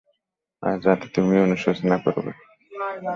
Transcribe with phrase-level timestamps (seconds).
[0.63, 2.31] আজ রাতে তুমি অনুশোচনা করবে।